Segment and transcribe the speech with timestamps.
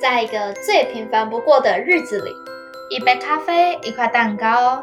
[0.00, 2.32] 在一个最平凡不过的日子里，
[2.88, 4.82] 一杯咖啡，一块蛋糕。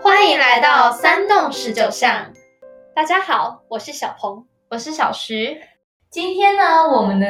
[0.00, 2.32] 欢迎来到三栋十九巷。
[2.94, 5.60] 大家好，我是小鹏，我是小徐。
[6.08, 7.26] 今天呢，我们的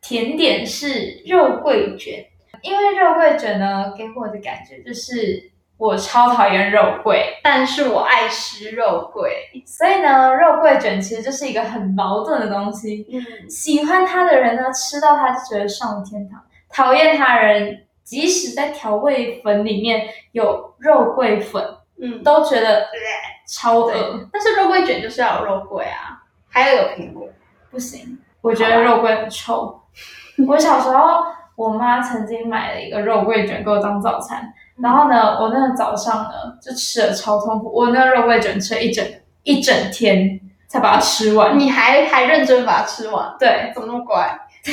[0.00, 2.24] 甜点是肉桂卷。
[2.62, 5.51] 因为肉桂卷呢，给我的感觉就是
[5.82, 13.04] 我超讨厌肉桂，但是我爱吃肉桂，所以呢，肉桂卷其实就是一个很矛盾的东西。
[13.12, 16.38] 嗯，喜欢它的人呢，吃到它就觉得上了天堂；
[16.72, 21.60] 讨厌它的人，即使在调味粉里面有肉桂粉，
[22.00, 22.86] 嗯，都觉得
[23.48, 24.28] 超恶。
[24.32, 27.28] 但是肉桂卷就是要有肉桂啊，还要有苹果，
[27.72, 29.82] 不行，我觉得肉桂很臭。
[30.46, 31.24] 我小时候。
[31.54, 34.42] 我妈曾经买了一个肉桂卷给我当早餐，
[34.82, 39.06] 然后呢，我那个早上呢就吃的超痛苦，我那个肉桂卷吃了一整
[39.44, 41.58] 一整天才把它吃完。
[41.58, 43.34] 你还还认真把它吃完？
[43.38, 44.26] 对，怎么那么乖？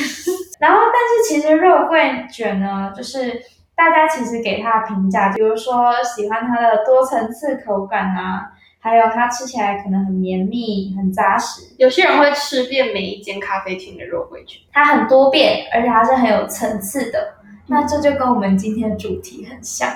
[0.58, 3.40] 然后，但是其实肉桂卷呢，就是
[3.74, 8.52] 大家其实给它的评价，比如说喜欢它的多层次口感啊。
[8.82, 11.60] 还有它吃起来可能很绵密、很扎实。
[11.76, 17.34] 有些人会吃遍每一间咖啡厅的肉桂卷，它很多变，而且它是很有层次的。
[17.70, 19.88] 那这就跟我们今天的主题很像，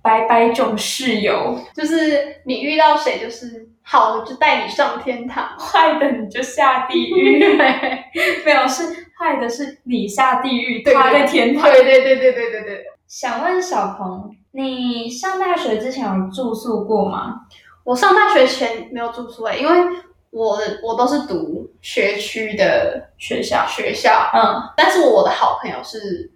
[0.00, 7.42] 百百种室友，就是你遇到谁，就是好的就带你上天堂，坏的你就下地狱。
[8.46, 8.84] 没有，是
[9.18, 11.64] 坏的是你下地狱，他在天堂。
[11.64, 12.84] 对对对对对对对。
[13.08, 17.40] 想问小鹏，你上大学之前有住宿过吗？
[17.82, 19.96] 我上大学前没有住宿诶，因为
[20.30, 26.30] 我的我都是读学区的学校学校，嗯，但是我的好朋友是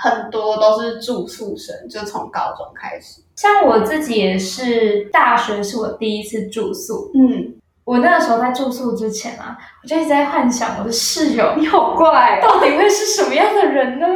[0.00, 3.20] 很多都是住宿生，就从高中开始。
[3.36, 7.54] 像我自己也是，大学是我第一次住宿，嗯，
[7.84, 14.06] 我那个时候在住宿之前啊，我就一直在幻想我的室友，你好怪，到底会是什么样的人呢？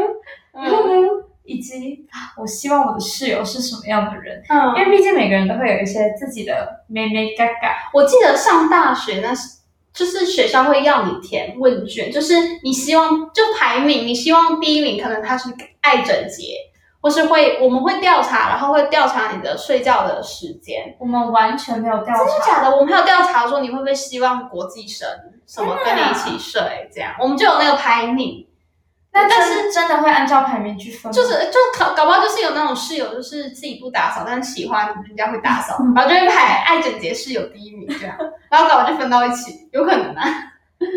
[0.52, 0.92] 然后呢？
[1.44, 2.06] 以及
[2.38, 4.40] 我希望我的室友是什么样的人？
[4.48, 7.90] 嗯，因为毕竟每个人都会有一些自己的咩咩嘎嘎。
[7.92, 9.58] 我记得上大学那是，
[9.92, 16.56] 就是学校会要你填问卷，就是你希望就排名，你希望第一名可能他是爱整洁，
[17.00, 20.96] 或是会我们会调查，然后会调查你的睡觉的时间。
[20.98, 22.70] 我们完全没有调查，真的假的？
[22.70, 25.08] 我们没有调查说你会不会希望国际生
[25.46, 28.46] 什么跟你一起睡这样，我们就有那个排名。
[29.14, 38.16] 那但是真的会按照排名去分，就是就搞搞不好就是有那种室友，就是自己不打扫，但是喜欢人家会打扫，然后就会排爱整洁室友第一名这样，
[38.50, 40.24] 然后搞完就分到一起，有可能啊。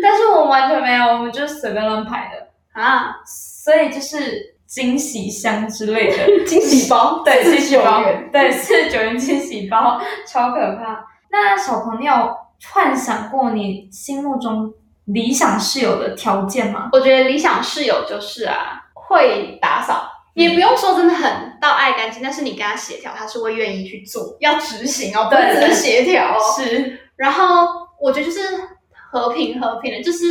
[0.02, 2.46] 但是我们完全没有，我们就是随便乱排的。
[2.80, 6.44] 啊，所以就是惊喜箱之类的。
[6.44, 8.02] 惊喜包， 对，惊喜包，
[8.32, 11.04] 对，四十九元惊喜包，超可怕。
[11.30, 12.34] 那小朋友
[12.72, 14.72] 幻想过你心目中？
[15.06, 16.90] 理想室友的条件吗？
[16.92, 26.40] 我觉得理想室友就是啊，会打扫，也不用说真的很到爱干净，但是你跟他协调，他是会愿意去做，要执行哦，不是协调哦。
[26.56, 27.00] 是。
[27.16, 27.66] 然后
[28.00, 28.40] 我觉得就是
[29.10, 30.26] 和平和平的，就是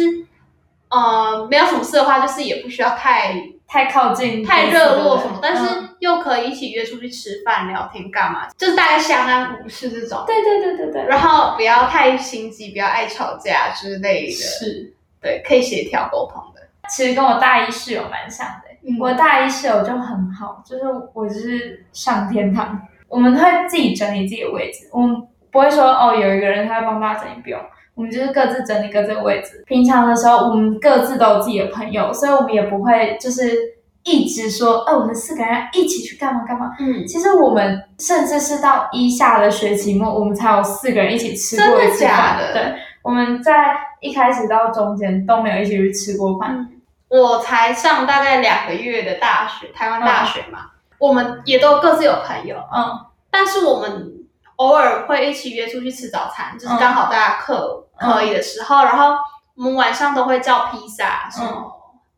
[0.89, 3.35] 呃，没有什么事的话，就是也不需要太。
[3.67, 5.63] 太靠近，太热络什么，但是
[5.99, 8.47] 又可以一起约出去吃饭、聊天干嘛？
[8.57, 10.23] 就是大家相安无事这种。
[10.25, 11.03] 对对对对对。
[11.05, 14.31] 然后不要太心急，不要爱吵架之类的。
[14.31, 16.61] 是，对，可以协调沟通的。
[16.89, 18.65] 其实跟我大一室友蛮像的。
[18.99, 20.83] 我大一室友就很好，就是
[21.13, 22.79] 我就是上天堂。
[23.07, 25.15] 我们会自己整理自己的位置，我们
[25.51, 27.59] 不会说哦，有一个人他会帮大家整理，不用。
[27.95, 29.63] 我们就是各自整理各自的位置。
[29.65, 33.57] 平常的时候，我们各自都有自己的朋友，所以我们也不会就是
[34.05, 36.71] 一直说，哦，我们四个人一起去干嘛干嘛。
[36.79, 42.37] 嗯，其实我们甚至是到一下的学期末，我们才有四个人一起吃过一次饭。
[42.53, 46.69] 对，我们在一开始到中间都没有一起去吃过饭。
[47.09, 52.55] 我才上大概两个月的大学，台湾大学嘛，我们也都各自有朋友。
[52.73, 54.13] 嗯，但是我们
[54.55, 57.81] 偶尔会一起约出去吃早餐，就是刚好大家课。
[57.97, 59.15] 可以的时候，然后
[59.55, 61.71] 我们晚上都会叫披萨什么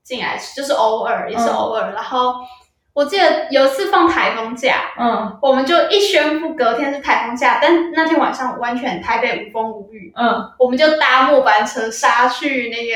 [0.07, 1.91] 进来吃，就是偶尔也是偶尔。
[1.91, 2.35] 然后
[2.93, 12.93] 我记得有一次放台风假，嗯，我们就一宣布隔天是台风假，但那天晚上完全台北无风无雨，嗯，我们就搭末班车杀去那个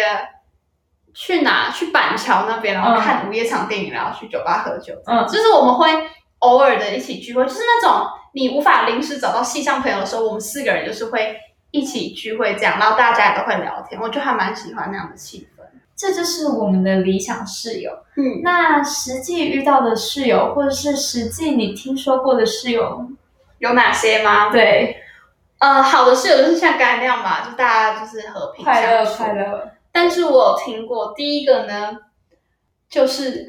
[1.13, 1.69] 去哪？
[1.69, 4.93] 去板桥那边，然后看午夜场电影，然后去酒吧喝酒。
[5.05, 6.09] 嗯，就是我们会
[6.39, 11.35] 偶尔的一起聚会，就是那种你无法临时找到系上朋友的时候，我们四个人就是会。
[11.73, 15.60] 一起聚会这样，然后大家也都会聊天，我就还蛮喜欢那样的气氛。
[16.01, 17.91] 这就是我们的理想室友。
[18.17, 23.05] 嗯，那实际遇到的室友，或者是实际你听说过的室友
[23.59, 24.49] 有哪些吗？
[24.49, 24.97] 对，
[25.59, 29.73] 呃，好的室友就是像刚才那样吧，就大家就是和平快乐快乐。
[29.91, 31.95] 但是我听过第一个呢，
[32.89, 33.47] 就是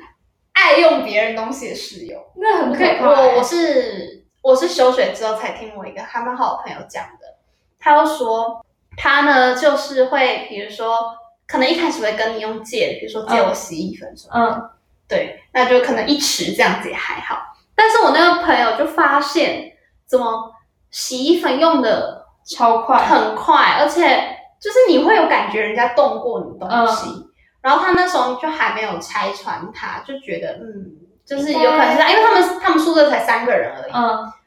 [0.52, 2.18] 爱用别人东西的室友。
[2.36, 3.08] 那很可怕。
[3.08, 7.38] 我我是我是休学之后才听我一个还蛮好的朋友讲的，
[7.80, 8.62] 他又说
[8.98, 11.14] 他呢就是会，比如说
[11.52, 14.70] 可能一开始会跟你用借，比如说借我洗衣粉什么，嗯，
[15.06, 17.42] 对，那就可能一池这样子也还好。
[17.74, 19.70] 但是我那个朋友就发现，
[20.06, 20.50] 怎么
[20.90, 27.28] 洗衣粉用的超快，很快，而且就是你会有感觉人家动过你东西。
[27.60, 30.96] 然后他那时候就还没有拆穿他，就觉得嗯，
[31.26, 34.00] 就是有可能是因为他们他们宿舍才三个人而已，嗯，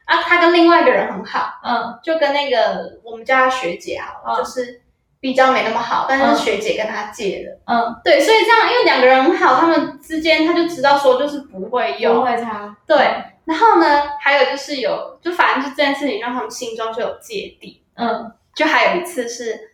[0.06, 4.81] 啊，他跟另外一个人很好，嗯，就跟那个我们家学姐好，就是
[5.25, 12.95] 比较没那么好，但是学姐跟他借的，嗯，对，所以这样因为两个人很好，他们之间他就知道说就是不会用，不会擦，对，
[13.45, 19.72] 然后呢，还有就是有，就反正就这件事情让他们心中就有芥蒂，嗯，就还有一次是。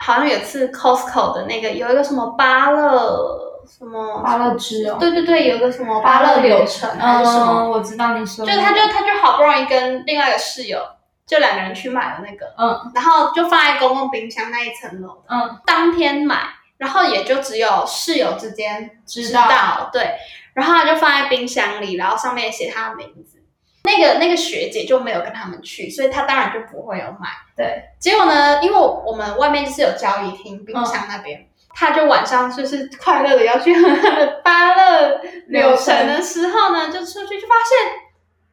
[0.00, 3.36] 好像有次 Costco 的那个有一个什么芭乐
[3.66, 10.78] 什么芭乐汁哦，对对对，有一个什么芭乐柳橙还是什么，我知道你说，就他就他就好不容易跟另外一个室友
[11.28, 16.48] 就两个人去买了那个，嗯，然后就放在公共冰箱那一层楼，嗯，当天买，
[16.78, 20.14] 然后也就只有室友之间知道，对，
[20.54, 23.36] 然后他就放在冰箱里，然后上面写他的名字。
[23.84, 27.28] 那个那个学姐就没有跟他们去，所以她当然就不会有买。
[27.56, 37.92] 对，结果呢，因为我们外面就是有交易厅、冰箱那边，她就晚上就是快乐的要去喝芭乐柳橙的时候呢，就出去就发现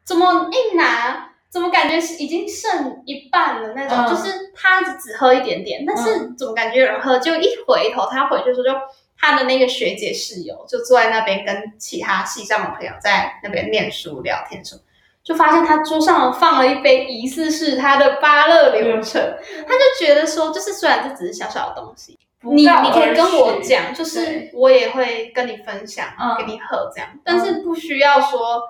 [0.05, 7.17] 怎么一拿，怎么感觉是已经剩一半了那种，就是他只喝一点点，但是怎么感觉有人喝？
[7.17, 8.85] 就一回头，他回去的时候，就
[9.17, 14.81] 他的那个学姐室友就坐在那边跟其他系上的朋友在那边念书聊天什么。
[15.23, 19.21] 就发现他桌上放了一杯疑似是他的芭乐柳橙，
[19.65, 26.05] 他就觉得说，就是虽然这只是小小的东西，你你可以跟我讲，就是我也会跟你分享，
[26.37, 28.61] 给你喝这样，但是不需要说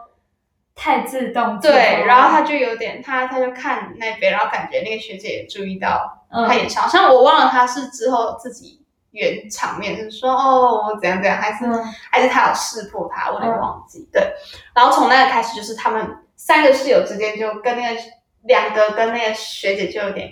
[0.75, 1.60] 太自动。
[1.60, 8.81] 对，然后他就有点，他他就看那边，然后感觉那个学姐也注意到他演唱，像我忘了他是之后自己
[9.12, 11.66] 圆场面，就是说哦我怎样怎样，还是
[12.12, 14.07] 还是他有识破他，我有点忘记。
[14.12, 14.33] 对，
[14.75, 16.19] 然后从那个开始就是他们。
[16.38, 18.01] 三个室友之间就跟那个
[18.44, 20.30] 两个跟那个学姐就有点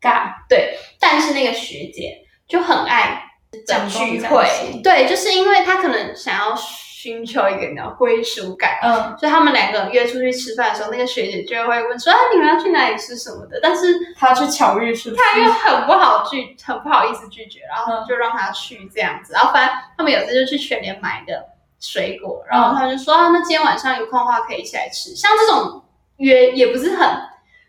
[0.00, 3.22] 尬，对，但是那个学姐就很爱
[3.64, 4.46] 讲聚会，
[4.82, 6.54] 对，就是因为他可能想要
[7.00, 13.60] 寻求一个你知道归属感，嗯，所以他们两个约出去吃饭的时候，那个学姐就会问说，啊，你们要去哪里吃什么的？
[13.62, 21.50] 但是他去巧遇是，他又很不好拒，很不好意思拒绝，然后就让他去这样子，然后反正他们有次就去全联买的。
[21.80, 25.14] 水果，然后他就说啊，那今天晚上有空的话可以一起来吃。
[25.14, 25.84] 像这种
[26.16, 27.08] 约也不是很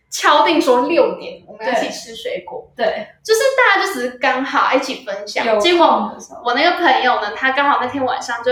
[0.09, 5.59] 敲定说六点我们要一起吃水果，对，就是大家就只是刚好一起分享。
[5.59, 6.11] 结果
[6.43, 8.51] 我那个朋友呢，他刚好那天晚上就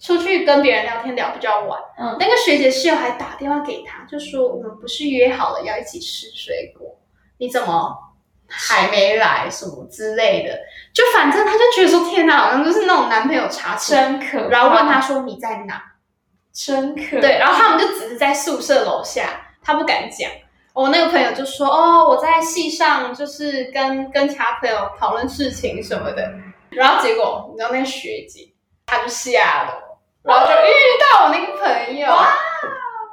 [0.00, 6.98] 出去跟别人聊天聊比较晚，嗯，那个学姐室友还打电话给他，就说我们不是约好了要一起吃水果，
[7.38, 8.02] 你怎么？
[8.48, 9.50] 还没来？
[9.50, 10.56] 什么之类的，
[10.94, 15.82] 就反正他就觉得说天哪，好像就是那种男朋友查真可然后问他说你在哪，
[16.52, 20.30] 真可对，然后他们就只是在宿舍楼下，他不敢讲。
[20.74, 26.32] 我那个朋友就说哦，我在戏上就是跟跟其他朋友讨论事情什么的，
[26.70, 28.52] 然后结果你知道那个学姐，
[28.86, 29.72] 她就下楼，
[30.26, 32.08] 然后就遇到我那个朋友。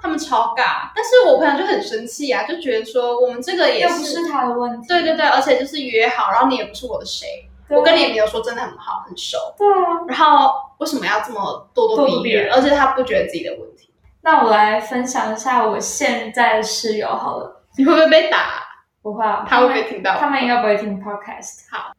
[0.02, 7.26] 他们超尬，但是我朋友就很生气啊，就觉得说我们这个也不是他的问题，对对对，而且就是约好，然后你也不是我的谁，
[7.70, 12.54] 我跟你也没有说真的很好很熟，对啊，然后为什么要这么咄咄逼人？
[12.54, 13.94] 而且他不觉得自己的问题。
[14.24, 18.62] 那我来分享一下我现在的室友好了，你会不会被打？
[19.02, 20.18] 不会啊，他会不会听到？
[20.20, 21.72] 他们应该不会听 podcast。
[21.72, 21.94] 好，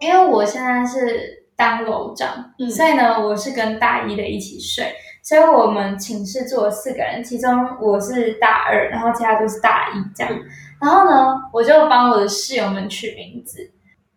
[0.00, 4.94] 因为我现在是当楼长，所以呢，我是跟大一的一起睡。
[5.22, 10.32] 所以我们寝室住了四个人，其中我是大二，然后其他都是大一这样。
[10.80, 13.72] 然后呢，我就帮我的室友们取名字。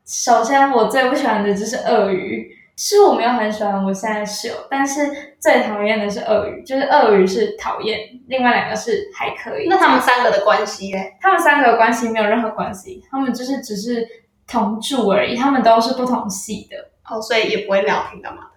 [0.05, 9.67] 首先，我最不喜欢的就是鳄鱼，是我没有很喜欢我现在室友，但是最讨厌的是鳄鱼，就是鳄鱼是讨厌，另外两个是还可以。
[9.67, 10.99] 那他们三个的关系呢？
[11.19, 14.07] 他们三个的关系没有任何关系，他们就是只是
[14.45, 18.49] 同住而已，他们都是不同系的哦，所以也不会聊天干嘛的。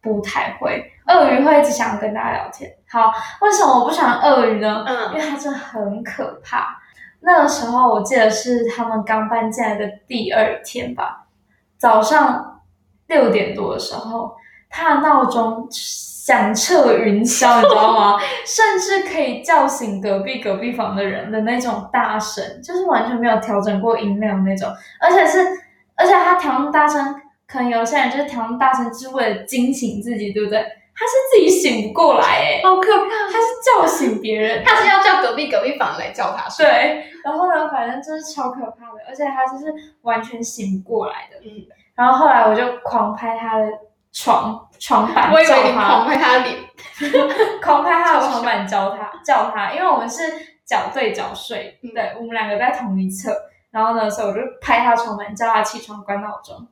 [0.00, 2.68] 不太会，鳄鱼会一直想要跟大家聊天。
[2.90, 4.84] 好，为什么我不喜欢鳄鱼呢？
[4.84, 6.76] 嗯，因为它真的很可怕。
[7.20, 11.26] 那个时候我记得是他们刚搬进来的第二天吧，
[11.78, 12.62] 早上
[13.06, 14.34] 六点多的时候，
[14.68, 18.18] 它的闹钟响彻云霄，你知道吗？
[18.44, 24.68] 甚至可以叫醒隔壁隔壁房的人的那种大声，就是完全没有调整过音量那种，
[25.00, 25.46] 而且是，
[25.94, 27.21] 而且它调那么大声。
[27.52, 30.58] 可能有些人就是调大声，就是为了惊醒自己，对不对？
[30.94, 33.10] 他是自己醒不过来，哎，好可怕！
[33.30, 36.48] 他是叫醒别人，他是要叫隔壁隔壁房来叫他。
[36.56, 41.36] 对，然后呢，反正就是超可怕的，而且他就是完全醒不过来的。
[41.44, 43.66] 嗯，然后后来我就狂拍他的
[44.12, 46.56] 床床板，我以为你狂拍他的脸，
[47.62, 50.22] 狂拍他的床板，叫他叫他，因为我们是
[50.64, 53.30] 脚对脚睡，对，我们两个在同一侧。
[53.70, 56.66] 然后呢，所以我就拍他床板，叫他起床，关闹钟。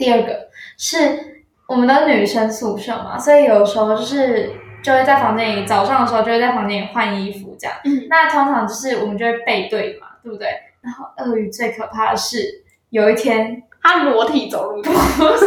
[0.00, 1.28] 第二个是。
[1.70, 4.50] 我们的女生宿舍嘛，所以有时候就是
[4.82, 7.76] 就会在房间里，早上的时候就会在房间里换衣服这样。
[7.84, 10.48] 嗯，那通常就是我们就会背对嘛，对不对？
[10.80, 15.46] 然后鳄鱼最可怕的是有一天它裸体走路，不是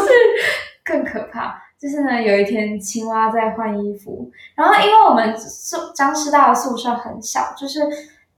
[0.86, 7.82] 更可怕，就是呢有一天青蛙在换衣服，然后因为我们宿张师大的宿舍很小，就是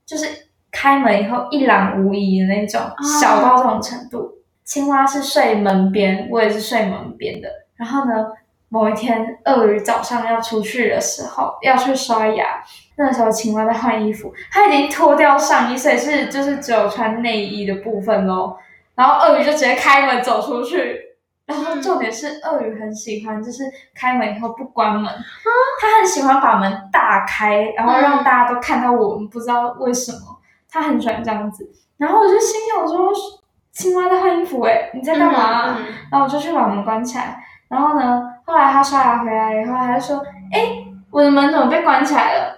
[0.04, 0.26] 就是
[0.72, 2.80] 开门以后一览无遗的那种，
[3.20, 4.32] 小到这种程度。
[4.66, 7.48] 青蛙是睡门边，我也是睡门边的。
[7.76, 8.26] 然后呢，
[8.68, 12.62] 某一天，鳄鱼早上要出去的时候，要去刷牙。
[12.96, 18.56] 那时候，青蛙在换衣服，它已经脱掉上衣，所以是就是只有穿内衣的部分喽。
[18.96, 21.00] 然后，鳄鱼就直接开门走出去。
[21.46, 23.62] 然后，重点是，鳄鱼很喜欢，就是
[23.94, 25.04] 开门以后不关门，
[25.80, 30.18] 它很喜欢把门大开，然后让大家都看到我们，不知道为什么，
[30.68, 31.70] 它很喜欢这样子。
[31.98, 33.12] 然后我就心想说，
[33.76, 35.78] 青蛙在换衣服，哎，你在干嘛？
[36.10, 37.38] 然后我就去把门关起来。
[37.68, 38.22] 然后呢？
[38.46, 42.56] 后来他刷牙回来以后，他就说：“哎，我的门怎么被关起来了？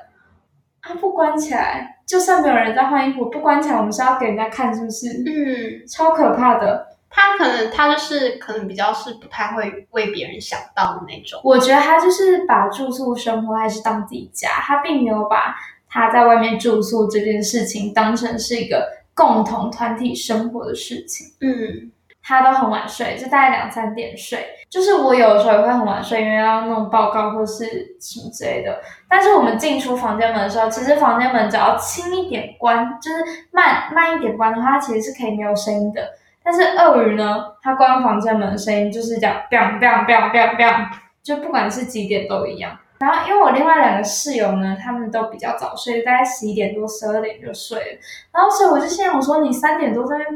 [0.80, 5.08] 他不关起来，就算没有人在换衣服，不关起来，我们是要给人家看，是不是？
[5.26, 6.86] 嗯，超可怕的。
[7.10, 11.40] 他可能他就是可能比较是不太会为别人想到的那种。
[11.42, 15.56] 我觉得他就是把住宿生活还是当自己家，他并没有把
[15.88, 18.86] 他在外面住宿这件事情当成是一个
[19.18, 21.26] 共同团体生活的事情。
[21.40, 24.44] 嗯。”他都很晚睡，就大概两三点睡。
[24.68, 27.64] 就是我有的时候也会很晚睡，因为要弄报告或是
[27.98, 28.82] 什么之类的。
[29.08, 36.06] 但是我们进出房间门的时候，其实房间门只要轻一点关，就是慢慢一点关的话，它其实是可以没有声音的。
[36.44, 40.86] 但是鳄鱼呢，它关房间门的声音就是这样，biang biang biang biang biang，
[41.22, 42.78] 就不管是几点都一样。
[43.00, 47.98] 然后因为我另外两个室友呢，他们都比较早睡，大概十一点多、十二点就睡了。
[48.32, 50.34] 然后所以我就心想说，你三点多在那边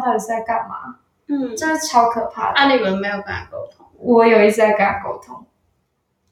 [0.00, 0.96] 到底是在干嘛？
[1.28, 2.54] 嗯，真的超可怕的。
[2.56, 3.86] 那你们没有跟他沟通？
[3.98, 5.46] 我有一直在跟他沟通，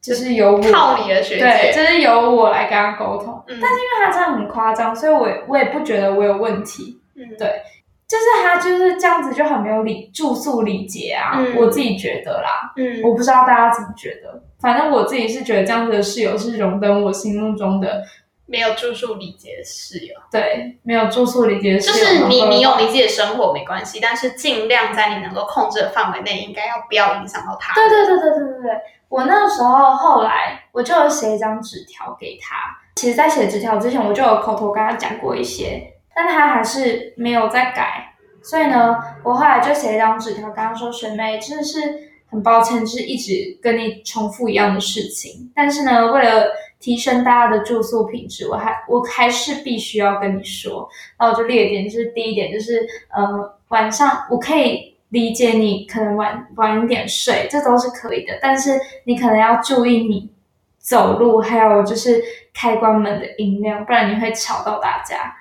[0.02, 3.42] 就是由我靠你的学姐，对，就是由我来跟他沟通。
[3.46, 7.00] 但是因为他真的很夸张，所以我我也不觉得我有问题。
[7.14, 7.62] 嗯，对，
[8.08, 12.72] 就是他就是这样子就很没有礼住宿礼节啊，我自己觉得啦。
[12.76, 18.02] 嗯，我不知道大家怎么觉得，反正我自己是觉得这样子的室友是荣登我心目中的。
[18.47, 27.73] 没有住宿礼节的室友，对，没有住宿礼节的室友，就是你，你有你自己的生活没关系，但是尽量在你能够控制的范围内，应该要不要影响到他。
[27.75, 32.57] 对对对对对对对，我那个时候后来我就有写一张纸条给他，
[32.97, 46.46] 其实，在写纸条之前，我就有口头跟他讲过一些，但他还是没有再改，所以呢，我后来就写一张纸条跟他说：“学妹，真的是很抱歉，就是一直跟你重复一样的事情，但是呢，为了。”
[46.80, 52.80] 提升大家的住宿品质，我还我还是必须要跟你说，那我就列一点，就是第一点就是，
[53.14, 60.30] 呃，晚上我可以理解你可能晚晚一点睡，这都是可以的，但是你可能要注意你
[60.78, 65.37] 走路，还有就是开关门的音量，不然你会吵到大家。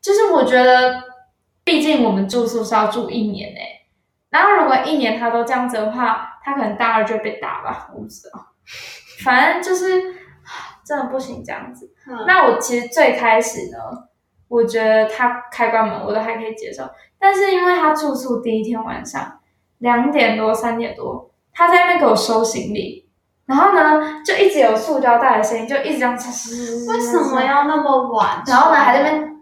[0.00, 1.02] 就是我觉得，
[1.64, 3.75] 毕竟我们住宿是要住一年诶，
[4.30, 8.46] 然后如果一年他都这样子的话，他可能大二就被打吧，我不知道，
[9.24, 10.16] 反正就是。
[10.86, 11.92] 真的不行这样子。
[12.28, 13.78] 那我其实最开始呢，
[14.46, 19.40] 我觉得他开关门我都还可以接受，但是因为他住宿第一天晚上
[19.78, 23.10] 两点多三点多，他在那边给我收行李，
[23.46, 26.14] 然后呢就一直有塑胶袋的声音，就一直这样。
[26.14, 28.40] 为什么要那么晚？
[28.46, 29.35] 然后呢还在那边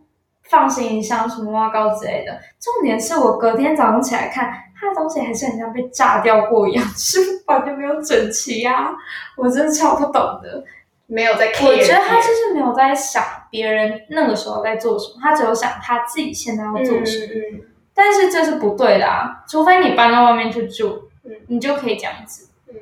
[0.48, 2.32] 放行李箱什么挖膏之类的。
[2.60, 8.90] 重点是我隔天早上起来看，他的东西还是很像被炸掉过一样，是完全没有整齐呀。
[9.36, 10.64] 我真的超不懂的。
[11.06, 17.64] 没有在，我觉得他就是没有在想别人那个时候在做什么，他只有想他自己现在要做什么。
[17.92, 21.10] 但是这是不对的啊，除非你搬到外面去住，
[21.48, 22.48] 你就可以这样子。
[22.68, 22.74] 嗯，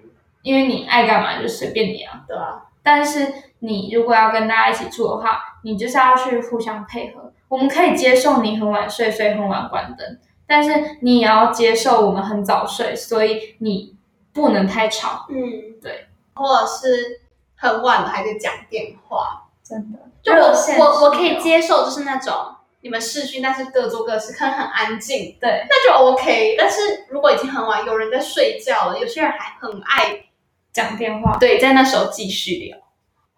[0.43, 2.23] 因为你爱干嘛就随便你啊。
[2.29, 2.63] 对啊。
[2.85, 3.27] 但是
[3.59, 7.22] 你如果要跟大家一起住的话，你就是要去互相配合。
[7.53, 13.95] 我们可以接受你很晚睡，所以很晚关灯，但是你也要接受我们很早睡，所以你
[14.33, 15.27] 不能太吵。
[15.29, 17.21] 嗯，对，或者是。
[17.55, 19.99] 很晚了还在讲电话，真的。
[20.21, 22.35] 就我我我可以接受，就是那种
[22.81, 26.57] 你们视讯，但是各做各事，可能很安静，对，那就 OK。
[26.59, 30.25] 但是如果已经很晚，有人在睡觉了，有些人还很爱
[30.73, 32.77] 讲电话，对，在那时候继续聊，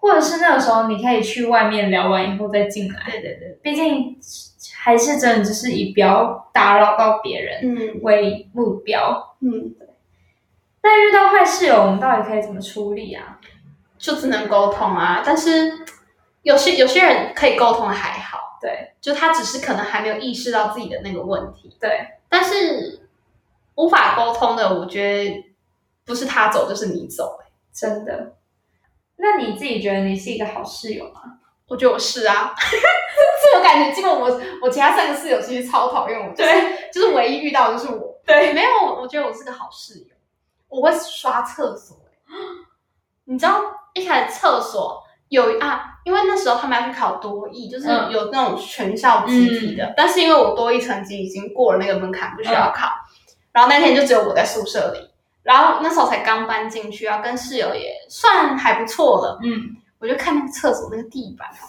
[0.04, 3.02] 或者是那个时候你可以去外面聊完以后再进来。
[3.10, 4.14] 对对对，毕竟
[4.76, 9.34] 还是真的就是以不要打扰到别人嗯为目标。
[9.40, 9.74] 嗯，
[10.82, 13.40] 那遇到坏室友，我们到底可以怎么处理啊？
[13.96, 15.22] 就只能沟通啊。
[15.24, 15.72] 但是
[16.42, 21.74] 有些有些人可以沟通还好，对就他只是可能还没有意识到自己的那个问题。
[21.80, 23.08] 对，但是
[23.76, 25.46] 无法沟通的，我觉得
[26.04, 27.50] 不是他走就是你走、欸。
[27.72, 28.34] 真的。
[29.16, 31.20] 那你自己觉得你是一个好室友吗？
[31.68, 33.90] 我觉得我是啊， 这种感觉。
[33.94, 36.50] 结果我我其他三个室友其实超讨厌我，就是
[36.92, 38.14] 就是唯一遇到的就是我。
[38.26, 40.06] 对没有，我觉得我是个好室友。
[40.68, 42.34] 我会刷厕所、欸，
[43.26, 43.60] 你知道
[43.94, 52.88] 一开始厕所有啊，因为那时候他们要去考多艺，就是嗯有那种全校集体的，但是因为我多艺成绩已经过了那个门槛，不需要考。
[53.52, 54.98] 然后那天就只有我在宿舍里，
[55.44, 59.38] 然后那时候才刚搬进去，然后跟室友也算还不错了。
[59.44, 61.62] 嗯，我就看那个厕所那个地板哦，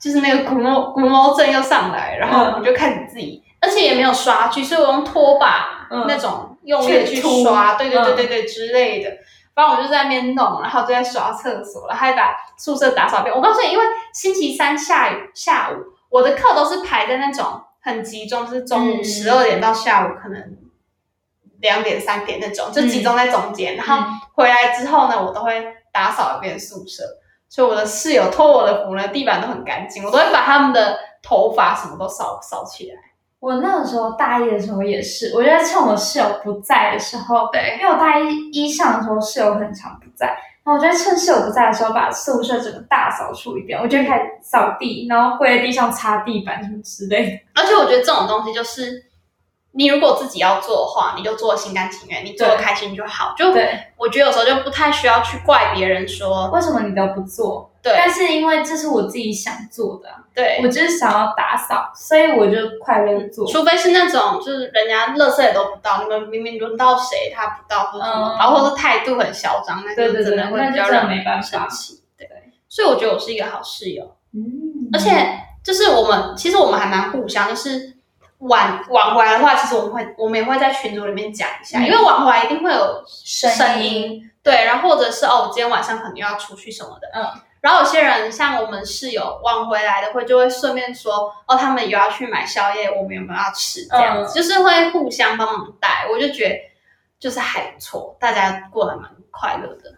[0.00, 9.10] 就是那个古猫古猫症又上来，然后我就开始自己，而且也没有刷具，所以我用拖把、嗯那种用力的去刷，对对对嗯对对、之类的。
[9.54, 13.34] 反正我就在那边弄，然后就在刷厕所，然后还把宿舍打扫遍。
[13.34, 15.76] 我告诉你，因为星期三下雨下午
[16.10, 20.40] 我的课都是排在那种很集中，就是中午嗯十二点到下午可能
[21.66, 23.76] 两点三点那种，就集中在中间。
[23.76, 27.02] 然后嗯回来之后呢，我都会打扫一遍宿舍，
[27.48, 32.96] 所以我的室友脱我的服呢，地板都很干净，我都会把他们的头发什么都扫扫起来。
[33.38, 40.26] 我那个时候大一的时候也是，我觉得趁我室友不在的时候，对因为我大一一上的时候室友很常不在，
[40.64, 47.38] 然后我就会趁室友不在的时候把宿舍整个大扫除一遍，我就会开始扫地，然后跪在地上擦地板什么之类的。
[47.54, 49.04] 而且我觉得这种东西就是，
[49.76, 53.34] 你如果自己要做的话，你就做心甘情愿，你做的开心就好。
[53.36, 57.70] 就对，我觉得有时候就不太需要去怪别人说，为什么你都不做？
[57.82, 63.46] 对但是因为这是我自己想做的啊，对我，就是想要打扫，所以我就快乐做。
[63.46, 72.02] 除非是那种就是人家乐色也都不到，你们明明轮到谁他不到或者什么，嗯然后或者态度很嚣张，那就真的会让没办法生气。
[72.18, 72.26] 对，
[72.68, 74.16] 所以我觉得我是一个好室友。
[74.34, 74.42] 嗯
[74.92, 75.10] 而且
[75.62, 77.95] 就是我们其实我们还蛮互相，就是
[78.48, 81.86] 晚晚回来的话，其实我们会我们也会在群组里面讲一下，嗯。
[81.86, 84.12] 因为晚回来一定会有声声音。
[84.12, 87.40] 音，对，然后或者是哦，我今天晚上可能要出去什么的，嗯。
[87.60, 96.56] 然后有些人像我们室友晚回来的会就会顺便说哦，他们有要去买宵夜，我们有没有要吃这样子，嗯就是会互相帮忙带，我就觉得
[97.18, 99.94] 就是还不错，大家过得蛮快乐的。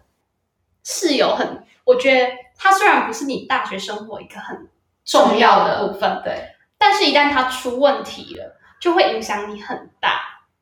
[0.83, 4.67] 室友很，我觉得他虽然不是你大学生活一个很
[5.05, 6.49] 重要的部分，对，
[6.79, 10.21] 但是一旦他出问题了，就会影响你很大。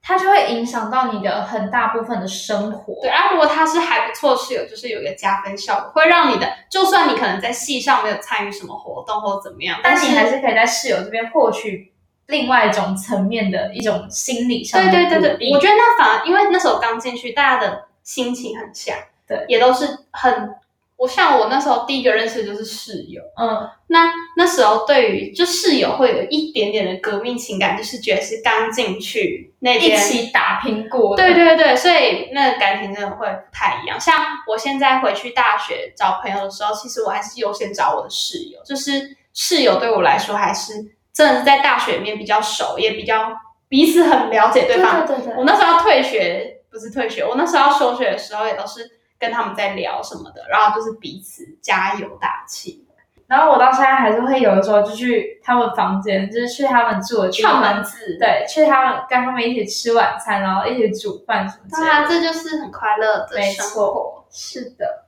[0.08, 2.94] 它就会影响到你的很大部分的生活。
[3.02, 11.92] 对，啊，如果他是还不错的室友，就是有一个加分效果，会让你的，就算你可能在系上没有参与什么活动或者怎么样，是但你还是可以在室友这边获取
[12.26, 20.54] 另外一种层面的一种心理上的对对对对，我觉得那反而因为那时候刚进去，大家的心情很像，对也都是很，
[20.96, 31.22] 我像我那时候第一个认识的就是室友，嗯，那那时候对于就室友会有一点点的革命情感，就是觉得是刚进去那一起打拼过的。
[31.22, 34.00] 对对对，所以那个感情真的会不太一样。
[34.00, 40.72] 像我现在回去大学找朋友的时候，其实我还是优先找我的室友，就是室友对我来说还是
[41.12, 43.30] 真的是在大学里面比较熟，也比较
[43.68, 45.06] 彼此很了解对对方。
[45.06, 52.84] 对对对，我那时候要退学，不是退学，我那时候要休学的时候，也都是跟他们在聊什么的，然后就是彼此加油打气。
[53.26, 61.64] 然后我到现在还是会有的时候就去他们房间，就是去他们住的串，门子，对，去他们跟他们一起吃晚餐，然后一起煮饭什么。
[61.72, 63.70] 当然这就是很快乐的没生活。
[63.72, 65.06] 错，是的。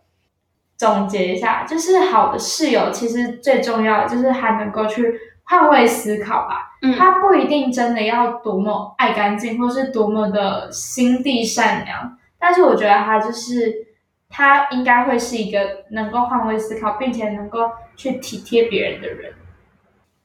[0.76, 5.12] 总结一下，就是好的室友其实最重要的就是还能够去
[5.44, 6.76] 换位思考吧。
[6.82, 13.87] 嗯，他不一定真的要多么爱干净，或是多么的心地善良，但是我觉得他就是
[14.28, 19.34] 他应该会是一个能够换位思考，并且能够去体贴别人的人。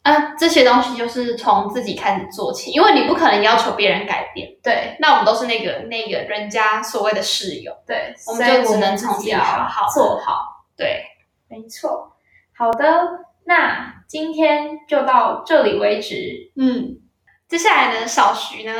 [0.03, 4.49] 啊，这些东西就是从自己开始做起，因为你不可能要求别人改变。
[4.61, 10.65] 对那我们都是那个那个人家所谓的室友，对，我们就只能从自己好好做好。
[10.75, 11.05] 对，
[11.47, 12.17] 没错。
[12.57, 16.51] 好的，那今天就到这里为止。
[16.57, 16.99] 嗯。
[17.47, 18.73] 接下来呢，小徐呢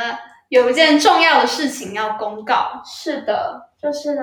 [0.50, 4.22] 有一件重要的事情要公告，是的，就是呢，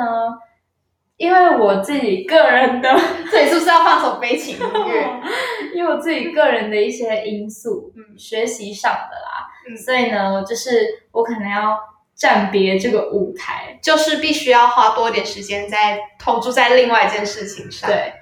[1.21, 2.89] 因为我自己个人的，
[3.31, 5.21] 这里是不是要放首悲情音乐？
[5.77, 10.71] 因为我自己个人的一些因素，嗯，学习上的啦，嗯，所以呢，就是
[11.13, 11.79] 我可能要
[12.15, 17.91] 暂别这个舞台，就是必须要花多一点时间在投注在另外一件事情上。
[17.91, 18.15] 对，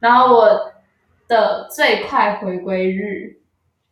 [0.00, 0.72] 然后我
[1.28, 3.38] 的最快回归日。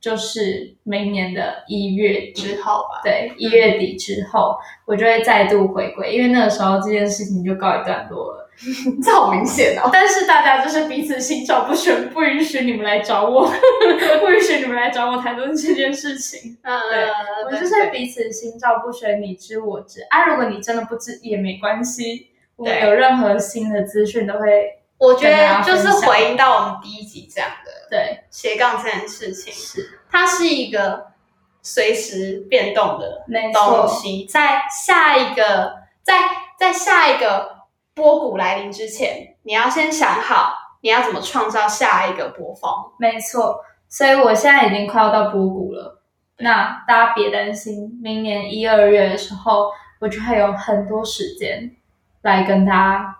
[0.01, 8.48] 就是明年的一月之后吧，对，一月底之后，我就会再度回归，因为那个时候这件事情就告一段落了。
[9.03, 9.89] 这好明显哦！
[9.93, 13.47] 但是大家就是彼此心照不宣，不允许你们来找我，
[14.21, 16.59] 不允许你们来找我谈论这件事情。
[16.63, 17.09] 嗯，对，
[17.47, 20.01] 我就是彼此心照不宣，你知我知。
[20.11, 24.75] 啊，如果你真的不知也没关系，我有任何新的资讯都会。
[24.99, 31.07] 我觉得就是回应到我们第一集这样的，对斜杠这件事情，是它是一个
[31.63, 36.15] 随时变动的东西，在下一个在
[36.59, 37.58] 在下一个
[37.99, 42.71] 波谷来临之前，你要先想好你要怎么创造下一个波峰。
[42.99, 46.01] 没错，所以我现在已经快要到波谷了，
[46.39, 51.77] 那大家别担心，明年一二月的时候，我就会有很多时间
[52.23, 53.15] 来跟大家。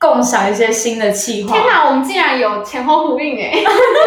[0.00, 1.52] 共享一些新的计划。
[1.52, 3.64] 天哪，我们竟然有前后呼应哎，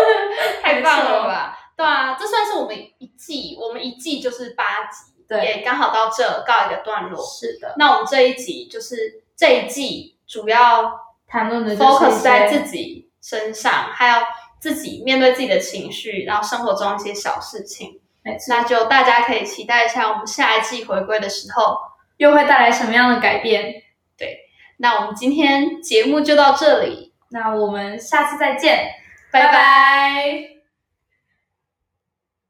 [0.63, 1.59] 太棒了吧？
[1.75, 7.21] 对啊，这算是我们一季，我们一季就是八集，对，也刚好到这告一个段落。
[7.21, 10.91] 是的，那我们这一集就是这一季主要
[11.27, 14.23] 谈论的 focus 在自己身上，还有
[14.59, 17.99] 自己面对自己的情绪，然后生活中一些小事情。
[18.47, 21.75] 那就大家可以期待一下，我们下一季回归的时候
[22.17, 23.81] 又会带来什么样的改变？
[24.15, 24.37] 对
[24.77, 28.91] 那我们今天节目就到这里，那我们下次再见，
[29.31, 30.60] 拜拜。